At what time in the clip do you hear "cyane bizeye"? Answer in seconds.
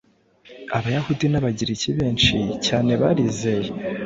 2.65-3.69